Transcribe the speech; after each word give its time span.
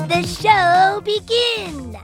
Let 0.00 0.08
the 0.08 0.26
show 0.26 1.02
begin. 1.04 1.94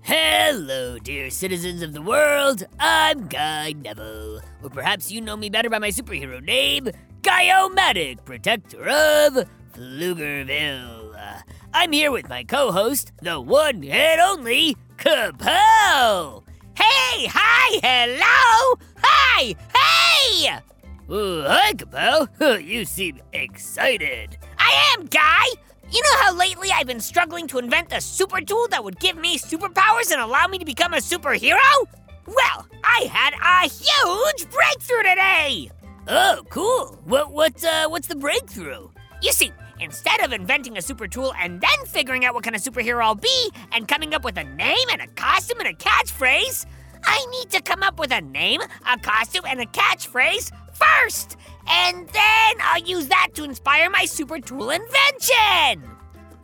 Hello, 0.00 0.98
dear 0.98 1.28
citizens 1.28 1.82
of 1.82 1.92
the 1.92 2.00
world. 2.00 2.64
I'm 2.80 3.28
Guy 3.28 3.72
Neville. 3.72 4.40
Or 4.62 4.70
perhaps 4.70 5.12
you 5.12 5.20
know 5.20 5.36
me 5.36 5.50
better 5.50 5.68
by 5.68 5.78
my 5.78 5.90
superhero 5.90 6.42
name, 6.42 6.88
Guy-O-Matic, 7.20 8.24
protector 8.24 8.88
of 8.88 9.46
Pflugerville. 9.74 11.42
I'm 11.74 11.92
here 11.92 12.10
with 12.10 12.30
my 12.30 12.44
co-host, 12.44 13.12
the 13.20 13.38
one 13.38 13.84
and 13.84 14.20
only 14.22 14.74
Kapow. 14.96 16.44
Hey, 16.74 17.26
hi, 17.30 17.78
hello, 17.82 18.78
hi, 19.02 19.54
hey! 19.74 20.60
Ooh, 21.10 21.42
hi, 21.46 21.74
Kapow. 21.74 22.62
you 22.66 22.86
seem 22.86 23.20
excited. 23.34 24.38
I 24.68 24.94
am, 24.94 25.06
Guy. 25.06 25.44
You 25.90 26.02
know 26.02 26.16
how 26.20 26.34
lately 26.34 26.68
I've 26.74 26.86
been 26.86 27.00
struggling 27.00 27.46
to 27.48 27.58
invent 27.58 27.90
a 27.94 28.02
super 28.02 28.42
tool 28.42 28.68
that 28.68 28.84
would 28.84 29.00
give 29.00 29.16
me 29.16 29.38
superpowers 29.38 30.12
and 30.12 30.20
allow 30.20 30.46
me 30.46 30.58
to 30.58 30.66
become 30.66 30.92
a 30.92 30.98
superhero? 30.98 31.58
Well, 32.26 32.68
I 32.84 33.08
had 33.10 33.32
a 33.32 33.66
huge 33.66 34.50
breakthrough 34.50 35.04
today. 35.04 35.70
Oh, 36.06 36.42
cool. 36.50 36.98
What 37.04 37.32
what 37.32 37.64
uh 37.64 37.88
what's 37.88 38.08
the 38.08 38.16
breakthrough? 38.16 38.90
You 39.22 39.32
see, 39.32 39.52
instead 39.80 40.22
of 40.22 40.32
inventing 40.32 40.76
a 40.76 40.82
super 40.82 41.08
tool 41.08 41.32
and 41.40 41.62
then 41.62 41.86
figuring 41.86 42.26
out 42.26 42.34
what 42.34 42.44
kind 42.44 42.54
of 42.54 42.60
superhero 42.60 43.02
I'll 43.02 43.14
be 43.14 43.50
and 43.72 43.88
coming 43.88 44.12
up 44.12 44.24
with 44.24 44.36
a 44.36 44.44
name 44.44 44.88
and 44.92 45.00
a 45.00 45.06
costume 45.06 45.60
and 45.60 45.68
a 45.68 45.74
catchphrase, 45.74 46.66
I 47.04 47.24
need 47.30 47.48
to 47.50 47.62
come 47.62 47.82
up 47.82 47.98
with 47.98 48.12
a 48.12 48.20
name, 48.20 48.60
a 48.60 48.98
costume, 48.98 49.44
and 49.48 49.60
a 49.60 49.66
catchphrase 49.66 50.50
first. 50.78 51.36
And 51.68 52.08
then 52.08 52.54
I'll 52.60 52.82
use 52.82 53.08
that 53.08 53.28
to 53.34 53.44
inspire 53.44 53.90
my 53.90 54.04
super 54.04 54.38
tool 54.38 54.70
invention. 54.70 55.82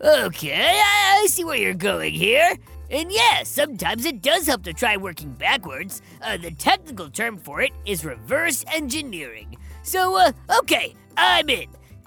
Okay, 0.01 0.81
I, 0.81 1.21
I 1.23 1.27
see 1.27 1.45
where 1.45 1.57
you're 1.57 1.75
going 1.75 2.13
here. 2.13 2.57
And 2.91 3.11
yeah, 3.11 3.43
sometimes 3.45 4.05
it 4.05 4.21
does 4.23 4.47
help 4.47 4.63
to 4.65 4.73
try 4.73 4.97
working 4.97 5.33
backwards. 5.33 6.03
Uh, 6.23 6.37
the 6.37 6.51
technical 6.51 7.09
term 7.09 7.39
for 7.39 7.63
it 7.63 7.73
is 7.87 8.05
reverse 8.05 8.65
engineering. 8.73 9.57
So, 9.83 10.17
uh, 10.17 10.33
okay, 10.61 10.95
I'm 11.17 11.49
in. 11.49 11.67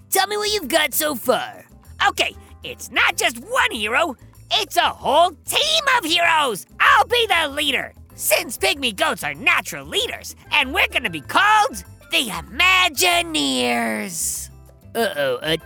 Tell 0.09 0.28
me 0.28 0.38
what 0.38 0.53
you've 0.53 0.67
got 0.67 0.94
so 0.94 1.16
far. 1.16 1.66
Okay, 2.08 2.36
it's 2.64 2.91
not 2.91 3.17
just 3.17 3.39
one 3.39 3.72
hero, 3.72 4.16
it's 4.52 4.78
a 4.78 4.81
whole 4.81 5.31
team 5.31 5.84
of 5.97 6.06
heroes. 6.06 6.66
I'll 6.80 7.08
be 7.08 7.28
the 7.28 7.50
leader. 7.50 7.94
Since 8.16 8.58
pygmy 8.58 8.95
goats 8.95 9.23
are 9.23 9.34
natural 9.34 9.86
leaders, 9.86 10.36
and 10.52 10.73
we're 10.73 10.88
gonna 10.91 11.09
be 11.09 11.22
called 11.22 11.84
the 12.11 12.30
Imagineers. 12.30 14.50
Uh 14.95 15.13
oh, 15.16 15.36
uh. 15.41 15.58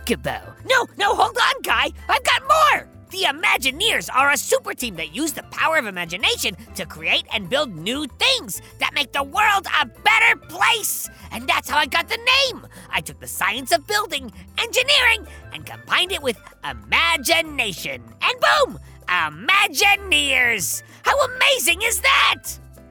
No, 0.66 0.86
no, 0.98 1.14
hold 1.14 1.36
on, 1.36 1.62
Guy. 1.62 1.90
I've 2.08 2.24
got 2.24 2.42
more. 2.42 2.88
The 3.10 3.24
Imagineers 3.24 4.08
are 4.14 4.30
a 4.30 4.38
super 4.38 4.72
team 4.72 4.96
that 4.96 5.14
use 5.14 5.32
the 5.32 5.42
power 5.44 5.76
of 5.76 5.86
imagination 5.86 6.56
to 6.74 6.86
create 6.86 7.26
and 7.32 7.48
build 7.48 7.76
new 7.76 8.06
things 8.06 8.62
that 8.78 8.94
make 8.94 9.12
the 9.12 9.22
world 9.22 9.66
a 9.80 9.86
better 9.86 10.36
place. 10.48 11.08
And 11.30 11.46
that's 11.46 11.68
how 11.68 11.76
I 11.76 11.84
got 11.86 12.08
the 12.08 12.16
name. 12.16 12.66
I 12.90 13.02
took 13.02 13.20
the 13.20 13.26
science 13.26 13.70
of 13.70 13.86
building, 13.86 14.32
engineering, 14.58 15.26
and 15.52 15.66
combined 15.66 16.12
it 16.12 16.22
with 16.22 16.38
imagination. 16.64 18.02
And 18.22 18.40
boom! 18.40 18.78
Imagineers! 19.08 20.82
How 21.02 21.22
amazing 21.24 21.82
is 21.82 22.00
that? 22.00 22.44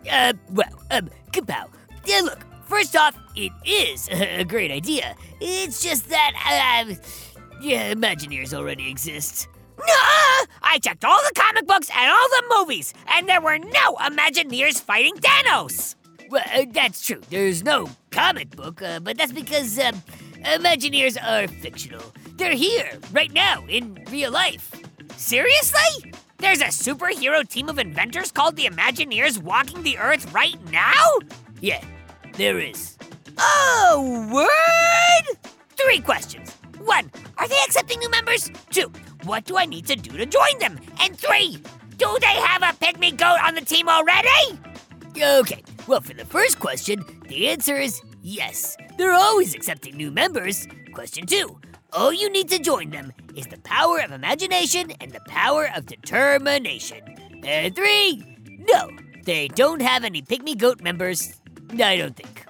Uh, 0.10 0.34
well, 0.52 0.72
um, 0.92 1.10
kapow. 1.32 1.68
Yeah, 2.06 2.22
look, 2.22 2.46
first 2.72 2.96
off, 2.96 3.18
it 3.36 3.52
is 3.66 4.08
a 4.12 4.46
great 4.46 4.72
idea. 4.72 5.14
It's 5.42 5.84
just 5.84 6.08
that, 6.08 6.32
uh, 6.88 6.96
yeah, 7.62 7.94
Imagineers 7.94 8.54
already 8.54 8.90
exist. 8.90 9.50
Nuh-uh! 9.78 10.46
I 10.62 10.80
checked 10.82 11.04
all 11.04 11.20
the 11.28 11.34
comic 11.36 11.68
books 11.68 11.90
and 11.94 12.10
all 12.10 12.30
the 12.30 12.44
movies, 12.58 12.94
and 13.08 13.28
there 13.28 13.42
were 13.42 13.58
no 13.58 13.96
Imagineers 13.96 14.82
fighting 14.82 15.16
Thanos. 15.16 15.96
Well, 16.30 16.44
uh, 16.56 16.66
that's 16.72 17.06
true. 17.06 17.20
There's 17.30 17.62
no 17.62 17.90
comic 18.10 18.56
book, 18.56 18.82
uh, 18.82 19.02
but 19.02 19.18
that's 19.18 19.34
because 19.34 19.78
um, 19.78 20.02
Imagineers 20.44 21.18
are 21.22 21.50
fictional. 21.50 22.04
They're 22.38 22.56
here, 22.56 22.90
right 23.12 23.34
now, 23.34 23.66
in 23.68 24.02
real 24.10 24.32
life. 24.32 24.72
Seriously? 25.18 26.14
There's 26.38 26.62
a 26.62 26.66
superhero 26.66 27.46
team 27.46 27.68
of 27.68 27.80
inventors 27.80 28.32
called 28.32 28.56
the 28.56 28.66
Imagineers 28.66 29.44
walking 29.44 29.84
the 29.84 29.98
Earth 29.98 30.34
right 30.34 30.58
now? 30.72 31.06
Yeah, 31.60 31.84
there 32.42 32.60
is. 32.60 32.98
Oh, 33.38 34.28
word! 34.34 35.38
Three 35.78 36.00
questions. 36.00 36.58
One, 36.80 37.12
are 37.38 37.48
they 37.48 37.60
accepting 37.68 38.00
new 38.00 38.10
members? 38.10 38.50
Two, 38.72 38.92
what 39.26 39.46
do 39.46 39.58
I 39.58 39.66
need 39.66 39.86
to 39.86 39.96
do 39.96 40.18
to 40.18 40.26
join 40.26 40.58
them? 40.60 40.80
And 41.00 41.16
three, 41.16 41.62
do 41.98 42.18
they 42.20 42.42
have 42.42 42.64
a 42.64 42.76
pygmy 42.84 43.16
goat 43.16 43.38
on 43.44 43.54
the 43.54 43.62
team 43.62 43.88
already? 43.88 44.60
Okay, 45.16 45.62
well, 45.86 46.02
for 46.02 46.16
the 46.16 46.26
first 46.26 46.60
question, 46.60 47.06
the 47.28 47.48
answer 47.48 47.78
is 47.78 48.02
yes. 48.24 48.76
They're 48.98 49.14
always 49.14 49.54
accepting 49.54 49.96
new 49.96 50.10
members. 50.10 50.68
Question 50.96 51.28
two, 51.28 51.60
all 51.94 52.12
you 52.12 52.28
need 52.28 52.50
to 52.50 52.58
join 52.58 52.90
them 52.90 53.14
is 53.36 53.46
the 53.46 53.60
power 53.60 54.00
of 54.00 54.12
imagination 54.12 54.94
and 55.00 55.12
the 55.12 55.22
power 55.28 55.70
of 55.76 55.86
determination. 55.86 57.02
And 57.44 57.76
three, 57.76 58.24
no, 58.74 58.90
they 59.26 59.48
don't 59.50 59.84
have 59.84 60.04
any 60.04 60.24
pygmy 60.24 60.58
goat 60.58 60.82
members. 60.82 61.41
I 61.80 61.98
don't 61.98 62.16
think. 62.16 62.46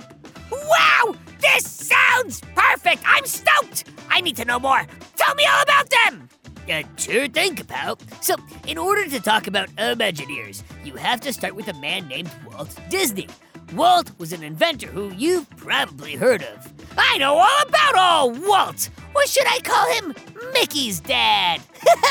Wow! 0.52 1.16
This 1.40 1.70
sounds 1.70 2.42
perfect! 2.56 3.04
I'm 3.06 3.26
stoked! 3.26 3.86
I 4.10 4.22
need 4.22 4.36
to 4.38 4.46
know 4.46 4.60
more. 4.60 4.86
Tell 5.16 5.36
me 5.36 5.46
all 5.46 5.62
about 5.62 5.90
them! 5.90 6.30
Uh, 6.72 6.84
sure 6.98 7.28
thing, 7.28 7.56
Kapow. 7.56 8.00
So, 8.24 8.36
in 8.68 8.78
order 8.78 9.08
to 9.08 9.20
talk 9.20 9.48
about 9.48 9.70
Imagineers, 9.72 10.64
you 10.84 10.96
have 10.96 11.20
to 11.22 11.34
start 11.34 11.56
with 11.56 11.68
a 11.68 11.74
man 11.74 12.08
named 12.08 12.32
Walt 12.48 12.76
Disney. 12.90 13.28
Walt 13.74 14.12
was 14.18 14.34
an 14.34 14.44
inventor 14.44 14.88
who 14.88 15.12
you've 15.14 15.50
probably 15.52 16.16
heard 16.16 16.44
of. 16.44 16.72
I 16.98 17.18
know 17.18 17.36
all 17.36 17.62
about 17.68 18.24
old 18.24 18.48
Walt! 18.48 18.90
Or 19.16 19.26
should 19.26 19.48
I 19.48 19.60
call 19.64 19.92
him 19.94 20.16
Mickey's 20.54 21.00
dad? 21.00 21.62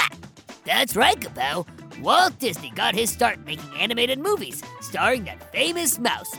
That's 0.64 0.96
right, 0.96 1.18
Kapow. 1.18 1.66
Walt 2.00 2.38
Disney 2.38 2.70
got 2.70 2.94
his 2.94 3.10
start 3.10 3.44
making 3.44 3.70
animated 3.78 4.18
movies 4.18 4.62
starring 4.80 5.24
that 5.24 5.52
famous 5.52 5.98
mouse. 5.98 6.32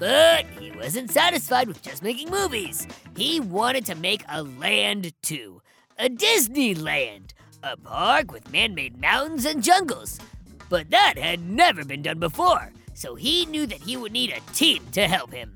But 0.00 0.46
he 0.58 0.72
wasn't 0.72 1.10
satisfied 1.10 1.68
with 1.68 1.82
just 1.82 2.02
making 2.02 2.30
movies. 2.30 2.88
He 3.16 3.38
wanted 3.38 3.84
to 3.86 3.94
make 3.94 4.24
a 4.28 4.42
land 4.42 5.12
too. 5.20 5.60
A 5.98 6.08
Disneyland. 6.08 7.32
A 7.62 7.76
park 7.76 8.32
with 8.32 8.50
man 8.50 8.74
made 8.74 8.98
mountains 8.98 9.44
and 9.44 9.62
jungles. 9.62 10.18
But 10.70 10.88
that 10.88 11.18
had 11.18 11.46
never 11.46 11.84
been 11.84 12.00
done 12.00 12.18
before, 12.18 12.72
so 12.94 13.14
he 13.14 13.44
knew 13.44 13.66
that 13.66 13.82
he 13.82 13.98
would 13.98 14.12
need 14.12 14.30
a 14.30 14.52
team 14.54 14.82
to 14.92 15.06
help 15.06 15.32
him. 15.32 15.52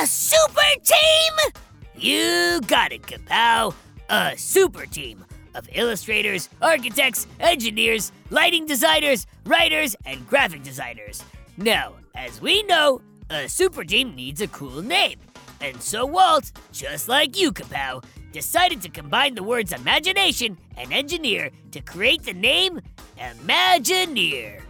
A 0.00 0.04
super 0.04 0.60
team? 0.82 1.52
You 1.94 2.60
got 2.66 2.90
it, 2.90 3.02
Kapow. 3.02 3.72
A 4.10 4.36
super 4.36 4.86
team 4.86 5.24
of 5.54 5.68
illustrators, 5.72 6.48
architects, 6.60 7.28
engineers, 7.38 8.10
lighting 8.30 8.66
designers, 8.66 9.28
writers, 9.44 9.94
and 10.04 10.26
graphic 10.28 10.64
designers. 10.64 11.22
Now, 11.56 11.92
as 12.16 12.40
we 12.40 12.64
know, 12.64 13.00
a 13.30 13.48
super 13.48 13.84
team 13.84 14.14
needs 14.14 14.40
a 14.40 14.48
cool 14.48 14.82
name. 14.82 15.18
And 15.60 15.80
so 15.82 16.06
Walt, 16.06 16.52
just 16.72 17.08
like 17.08 17.38
you, 17.38 17.52
Kapow, 17.52 18.04
decided 18.32 18.82
to 18.82 18.88
combine 18.88 19.34
the 19.34 19.42
words 19.42 19.72
imagination 19.72 20.58
and 20.76 20.92
engineer 20.92 21.50
to 21.72 21.80
create 21.80 22.22
the 22.22 22.34
name 22.34 22.80
Imagineer. 23.18 24.60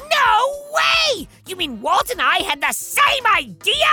No 0.00 0.68
way! 0.72 1.28
You 1.46 1.54
mean 1.56 1.80
Walt 1.80 2.10
and 2.10 2.20
I 2.20 2.38
had 2.38 2.60
the 2.60 2.72
same 2.72 3.24
idea? 3.36 3.86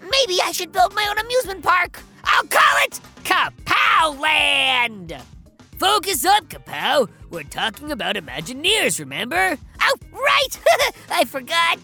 Maybe 0.00 0.38
I 0.42 0.52
should 0.52 0.70
build 0.70 0.94
my 0.94 1.06
own 1.10 1.18
amusement 1.18 1.62
park. 1.62 2.00
I'll 2.22 2.44
call 2.44 2.76
it 2.84 3.00
Kapow 3.24 4.20
Land! 4.20 5.16
Focus 5.76 6.24
up, 6.24 6.48
Kapow. 6.48 7.08
We're 7.30 7.42
talking 7.44 7.92
about 7.92 8.16
Imagineers, 8.16 8.98
remember? 8.98 9.56
Oh, 9.80 9.94
right! 10.12 10.60
I 11.10 11.24
forgot. 11.24 11.78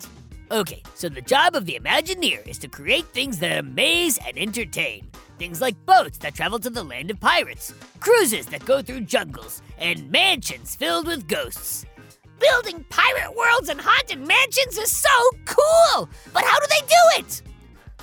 Okay, 0.50 0.82
so 0.94 1.08
the 1.08 1.22
job 1.22 1.54
of 1.54 1.64
the 1.64 1.78
Imagineer 1.80 2.46
is 2.46 2.58
to 2.58 2.68
create 2.68 3.06
things 3.06 3.38
that 3.38 3.58
amaze 3.58 4.18
and 4.18 4.36
entertain. 4.36 5.08
Things 5.38 5.60
like 5.60 5.86
boats 5.86 6.18
that 6.18 6.34
travel 6.34 6.58
to 6.58 6.68
the 6.68 6.84
land 6.84 7.10
of 7.10 7.18
pirates, 7.18 7.72
cruises 7.98 8.46
that 8.46 8.66
go 8.66 8.82
through 8.82 9.00
jungles, 9.02 9.62
and 9.78 10.10
mansions 10.10 10.76
filled 10.76 11.06
with 11.06 11.26
ghosts. 11.26 11.86
Building 12.38 12.84
pirate 12.90 13.34
worlds 13.34 13.70
and 13.70 13.80
haunted 13.80 14.20
mansions 14.20 14.76
is 14.76 14.90
so 14.90 15.08
cool! 15.46 16.10
But 16.34 16.44
how 16.44 16.60
do 16.60 16.66
they 16.68 16.86
do 16.86 17.24
it? 17.24 17.42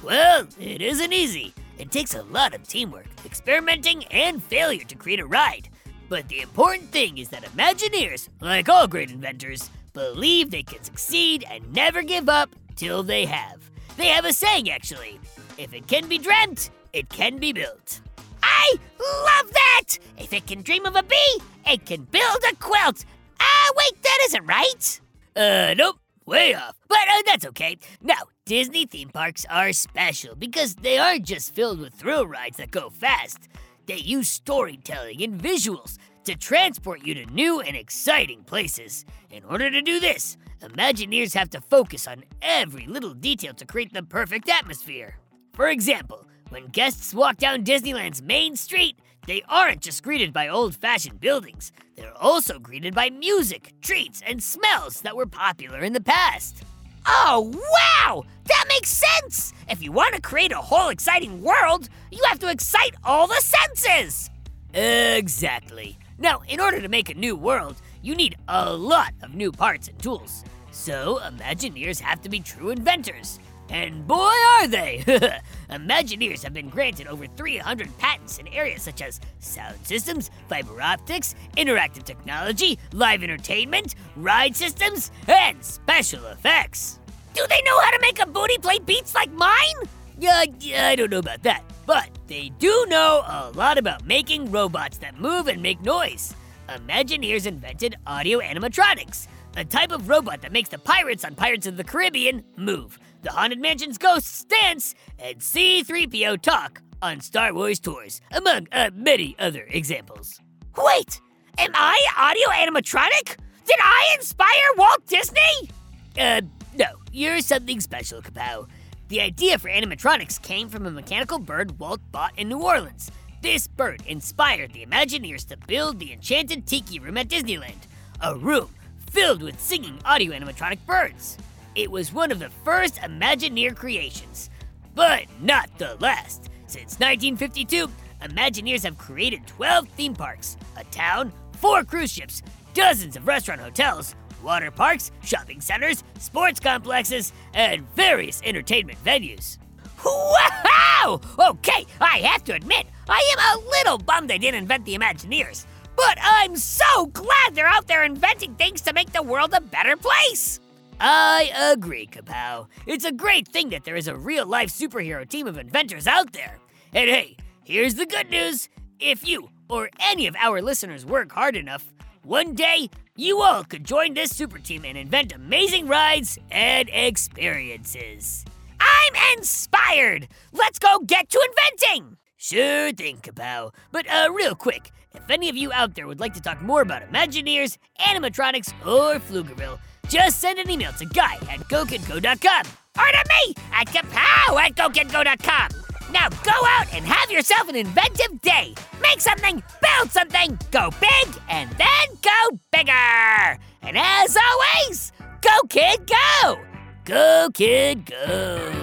Well, 0.03 0.47
it 0.59 0.81
isn't 0.81 1.13
easy. 1.13 1.53
It 1.77 1.91
takes 1.91 2.15
a 2.15 2.23
lot 2.23 2.55
of 2.55 2.67
teamwork, 2.67 3.07
experimenting, 3.23 4.05
and 4.05 4.41
failure 4.41 4.83
to 4.85 4.95
create 4.95 5.19
a 5.19 5.27
ride. 5.27 5.69
But 6.09 6.27
the 6.27 6.41
important 6.41 6.91
thing 6.91 7.19
is 7.19 7.29
that 7.29 7.43
Imagineers, 7.43 8.29
like 8.41 8.67
all 8.67 8.87
great 8.87 9.11
inventors, 9.11 9.69
believe 9.93 10.51
they 10.51 10.63
can 10.63 10.83
succeed 10.83 11.45
and 11.49 11.71
never 11.73 12.01
give 12.01 12.29
up 12.29 12.55
till 12.75 13.03
they 13.03 13.25
have. 13.25 13.69
They 13.97 14.07
have 14.07 14.25
a 14.25 14.33
saying, 14.33 14.69
actually 14.69 15.19
if 15.57 15.73
it 15.73 15.87
can 15.87 16.07
be 16.07 16.17
dreamt, 16.17 16.71
it 16.91 17.09
can 17.09 17.37
be 17.37 17.53
built. 17.53 18.01
I 18.41 18.73
love 18.99 19.53
that! 19.53 19.99
If 20.17 20.33
it 20.33 20.47
can 20.47 20.63
dream 20.63 20.85
of 20.85 20.95
a 20.95 21.03
bee, 21.03 21.41
it 21.67 21.85
can 21.85 22.03
build 22.05 22.43
a 22.51 22.55
quilt. 22.55 23.05
Ah, 23.39 23.71
wait, 23.75 24.01
that 24.01 24.17
isn't 24.25 24.45
right. 24.45 25.01
Uh, 25.35 25.75
nope, 25.77 25.97
way 26.25 26.55
off. 26.55 26.79
But 26.87 27.07
uh, 27.07 27.21
that's 27.25 27.45
okay. 27.47 27.77
Now, 28.01 28.23
Disney 28.45 28.85
theme 28.85 29.09
parks 29.09 29.45
are 29.49 29.71
special 29.71 30.35
because 30.35 30.75
they 30.75 30.97
aren't 30.97 31.25
just 31.25 31.53
filled 31.53 31.79
with 31.79 31.93
thrill 31.93 32.25
rides 32.25 32.57
that 32.57 32.71
go 32.71 32.89
fast. 32.89 33.47
They 33.85 33.97
use 33.97 34.29
storytelling 34.29 35.21
and 35.21 35.39
visuals 35.39 35.97
to 36.25 36.35
transport 36.35 37.05
you 37.05 37.13
to 37.15 37.25
new 37.27 37.59
and 37.61 37.75
exciting 37.75 38.43
places. 38.43 39.05
In 39.29 39.43
order 39.43 39.69
to 39.69 39.81
do 39.81 39.99
this, 39.99 40.37
Imagineers 40.61 41.33
have 41.33 41.49
to 41.51 41.61
focus 41.61 42.07
on 42.07 42.23
every 42.41 42.85
little 42.85 43.15
detail 43.15 43.53
to 43.55 43.65
create 43.65 43.93
the 43.93 44.03
perfect 44.03 44.47
atmosphere. 44.47 45.17
For 45.53 45.67
example, 45.69 46.27
when 46.49 46.67
guests 46.67 47.15
walk 47.15 47.37
down 47.37 47.63
Disneyland's 47.63 48.21
main 48.21 48.55
street, 48.55 48.97
they 49.25 49.41
aren't 49.49 49.81
just 49.81 50.03
greeted 50.03 50.31
by 50.31 50.47
old 50.47 50.75
fashioned 50.75 51.19
buildings, 51.19 51.71
they're 51.95 52.17
also 52.17 52.59
greeted 52.59 52.93
by 52.93 53.09
music, 53.09 53.73
treats, 53.81 54.21
and 54.25 54.41
smells 54.41 55.01
that 55.01 55.15
were 55.15 55.25
popular 55.25 55.79
in 55.79 55.93
the 55.93 56.01
past. 56.01 56.63
Oh, 57.05 57.51
wow! 57.71 58.23
That 58.45 58.65
makes 58.67 58.89
sense! 58.89 59.53
If 59.67 59.81
you 59.81 59.91
want 59.91 60.13
to 60.13 60.21
create 60.21 60.51
a 60.51 60.57
whole 60.57 60.89
exciting 60.89 61.41
world, 61.41 61.89
you 62.11 62.23
have 62.29 62.39
to 62.39 62.49
excite 62.49 62.95
all 63.03 63.27
the 63.27 63.41
senses! 63.41 64.29
Exactly. 64.73 65.97
Now, 66.21 66.43
in 66.47 66.59
order 66.59 66.79
to 66.79 66.87
make 66.87 67.09
a 67.09 67.15
new 67.15 67.35
world, 67.35 67.81
you 68.03 68.13
need 68.13 68.37
a 68.47 68.71
lot 68.71 69.11
of 69.23 69.33
new 69.33 69.51
parts 69.51 69.87
and 69.87 69.97
tools. 69.97 70.43
So, 70.69 71.19
Imagineers 71.23 71.99
have 71.99 72.21
to 72.21 72.29
be 72.29 72.39
true 72.39 72.69
inventors. 72.69 73.39
And 73.71 74.05
boy, 74.05 74.31
are 74.59 74.67
they! 74.67 75.03
Imagineers 75.71 76.43
have 76.43 76.53
been 76.53 76.69
granted 76.69 77.07
over 77.07 77.25
300 77.25 77.97
patents 77.97 78.37
in 78.37 78.47
areas 78.49 78.83
such 78.83 79.01
as 79.01 79.19
sound 79.39 79.77
systems, 79.83 80.29
fiber 80.47 80.79
optics, 80.79 81.33
interactive 81.57 82.03
technology, 82.03 82.77
live 82.93 83.23
entertainment, 83.23 83.95
ride 84.15 84.55
systems, 84.55 85.09
and 85.27 85.63
special 85.65 86.23
effects. 86.27 86.99
Do 87.33 87.43
they 87.49 87.61
know 87.63 87.79
how 87.81 87.89
to 87.89 87.99
make 87.99 88.21
a 88.21 88.27
booty 88.27 88.59
play 88.59 88.77
beats 88.77 89.15
like 89.15 89.31
mine? 89.31 89.75
Yeah, 90.19 90.43
yeah, 90.59 90.87
I 90.87 90.95
don't 90.95 91.09
know 91.09 91.19
about 91.19 91.41
that. 91.43 91.63
But 91.91 92.09
they 92.27 92.53
do 92.57 92.85
know 92.87 93.21
a 93.27 93.51
lot 93.53 93.77
about 93.77 94.05
making 94.05 94.49
robots 94.49 94.97
that 94.99 95.19
move 95.19 95.49
and 95.49 95.61
make 95.61 95.81
noise. 95.81 96.33
Imagineers 96.69 97.45
invented 97.45 97.97
audio 98.07 98.39
animatronics, 98.39 99.27
a 99.57 99.65
type 99.65 99.91
of 99.91 100.07
robot 100.07 100.41
that 100.41 100.53
makes 100.53 100.69
the 100.69 100.77
pirates 100.77 101.25
on 101.25 101.35
Pirates 101.35 101.67
of 101.67 101.75
the 101.75 101.83
Caribbean 101.83 102.45
move, 102.55 102.97
the 103.23 103.31
Haunted 103.31 103.59
Mansion's 103.59 103.97
ghosts 103.97 104.45
dance, 104.45 104.95
and 105.19 105.39
C3PO 105.39 106.41
talk 106.41 106.81
on 107.01 107.19
Star 107.19 107.53
Wars 107.53 107.77
tours, 107.77 108.21
among 108.31 108.69
uh, 108.71 108.91
many 108.95 109.35
other 109.37 109.67
examples. 109.69 110.39
Wait, 110.77 111.19
am 111.57 111.71
I 111.73 112.07
audio 112.17 112.47
animatronic? 112.51 113.35
Did 113.65 113.79
I 113.81 114.15
inspire 114.15 114.47
Walt 114.77 115.05
Disney? 115.07 115.69
Uh, 116.17 116.39
no, 116.73 116.87
you're 117.11 117.41
something 117.41 117.81
special, 117.81 118.21
Kapow. 118.21 118.69
The 119.11 119.19
idea 119.19 119.59
for 119.59 119.67
animatronics 119.67 120.41
came 120.41 120.69
from 120.69 120.85
a 120.85 120.89
mechanical 120.89 121.37
bird 121.37 121.77
Walt 121.79 121.99
bought 122.13 122.31
in 122.39 122.47
New 122.47 122.59
Orleans. 122.59 123.11
This 123.41 123.67
bird 123.67 124.01
inspired 124.07 124.71
the 124.71 124.85
Imagineers 124.85 125.45
to 125.49 125.57
build 125.67 125.99
the 125.99 126.13
Enchanted 126.13 126.65
Tiki 126.65 126.97
Room 126.97 127.17
at 127.17 127.27
Disneyland, 127.27 127.75
a 128.21 128.37
room 128.37 128.69
filled 129.09 129.43
with 129.43 129.59
singing 129.59 129.99
audio 130.05 130.31
animatronic 130.31 130.79
birds. 130.85 131.37
It 131.75 131.91
was 131.91 132.13
one 132.13 132.31
of 132.31 132.39
the 132.39 132.51
first 132.63 133.01
Imagineer 133.01 133.75
creations, 133.75 134.49
but 134.95 135.25
not 135.41 135.69
the 135.77 135.97
last. 135.99 136.45
Since 136.67 136.97
1952, 137.01 137.89
Imagineers 138.21 138.83
have 138.83 138.97
created 138.97 139.45
12 139.45 139.89
theme 139.89 140.15
parks, 140.15 140.55
a 140.77 140.85
town, 140.85 141.33
four 141.57 141.83
cruise 141.83 142.13
ships, 142.13 142.43
dozens 142.73 143.17
of 143.17 143.27
restaurant 143.27 143.59
hotels, 143.59 144.15
water 144.43 144.71
parks, 144.71 145.11
shopping 145.23 145.61
centers, 145.61 146.03
sports 146.19 146.59
complexes, 146.59 147.33
and 147.53 147.87
various 147.95 148.41
entertainment 148.43 149.03
venues. 149.03 149.57
Wow! 150.05 151.21
Okay, 151.39 151.85
I 151.99 152.19
have 152.19 152.43
to 152.45 152.53
admit, 152.53 152.87
I 153.07 153.35
am 153.37 153.59
a 153.59 153.69
little 153.69 153.97
bummed 153.97 154.29
they 154.29 154.37
didn't 154.37 154.61
invent 154.61 154.85
the 154.85 154.97
Imagineers. 154.97 155.65
But 155.95 156.17
I'm 156.21 156.55
so 156.55 157.07
glad 157.07 157.53
they're 157.53 157.67
out 157.67 157.87
there 157.87 158.03
inventing 158.03 158.55
things 158.55 158.81
to 158.81 158.93
make 158.93 159.11
the 159.11 159.23
world 159.23 159.53
a 159.53 159.61
better 159.61 159.95
place! 159.97 160.59
I 161.03 161.51
agree, 161.73 162.05
Kapow. 162.05 162.67
It's 162.85 163.05
a 163.05 163.11
great 163.11 163.47
thing 163.47 163.69
that 163.69 163.83
there 163.83 163.95
is 163.95 164.07
a 164.07 164.15
real 164.15 164.45
life 164.45 164.69
superhero 164.69 165.27
team 165.27 165.47
of 165.47 165.57
inventors 165.57 166.05
out 166.05 166.31
there. 166.31 166.59
And 166.93 167.09
hey, 167.09 167.37
here's 167.63 167.95
the 167.95 168.05
good 168.05 168.29
news 168.29 168.69
if 168.99 169.27
you 169.27 169.49
or 169.67 169.89
any 169.99 170.27
of 170.27 170.35
our 170.35 170.61
listeners 170.61 171.03
work 171.03 171.31
hard 171.31 171.55
enough, 171.55 171.91
one 172.23 172.53
day 172.53 172.89
you 173.15 173.41
all 173.41 173.63
could 173.63 173.83
join 173.83 174.13
this 174.13 174.31
super 174.31 174.59
team 174.59 174.85
and 174.85 174.97
invent 174.97 175.33
amazing 175.33 175.87
rides 175.87 176.37
and 176.49 176.89
experiences. 176.91 178.45
I'm 178.79 179.37
inspired! 179.37 180.27
Let's 180.53 180.79
go 180.79 180.99
get 180.99 181.29
to 181.29 181.47
inventing! 181.49 182.17
Sure 182.37 182.91
thing, 182.91 183.17
Kapow. 183.17 183.73
But 183.91 184.09
uh, 184.09 184.29
real 184.33 184.55
quick, 184.55 184.91
if 185.13 185.29
any 185.29 185.49
of 185.49 185.55
you 185.55 185.71
out 185.71 185.93
there 185.95 186.07
would 186.07 186.19
like 186.19 186.33
to 186.33 186.41
talk 186.41 186.61
more 186.61 186.81
about 186.81 187.03
Imagineers, 187.03 187.77
animatronics, 187.99 188.71
or 188.81 189.19
Pflugerville, 189.19 189.79
just 190.07 190.39
send 190.39 190.57
an 190.57 190.69
email 190.69 190.91
to 190.93 191.05
guy 191.05 191.35
at 191.49 191.59
gokidgo.com. 191.69 192.65
Or 192.97 193.11
to 193.11 193.23
me 193.29 193.55
at 193.71 193.87
kapow 193.87 194.59
at 194.59 194.75
gokidgo.com. 194.75 195.80
Now 196.11 196.27
go 196.29 196.51
out 196.65 196.93
and 196.93 197.05
have 197.05 197.31
yourself 197.31 197.69
an 197.69 197.75
inventive 197.75 198.41
day. 198.41 198.75
Make 199.01 199.21
something, 199.21 199.63
build 199.81 200.11
something, 200.11 200.59
go 200.71 200.89
big, 200.99 201.41
and 201.49 201.69
then 201.71 202.07
go 202.21 202.57
bigger. 202.71 203.57
And 203.81 203.97
as 203.97 204.37
always, 204.37 205.11
go 205.41 205.57
kid 205.69 206.05
go! 206.07 206.59
Go 207.05 207.49
kid 207.53 208.05
go! 208.05 208.73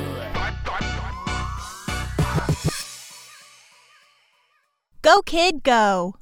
Go 5.03 5.23
kid 5.23 5.63
go! 5.63 6.18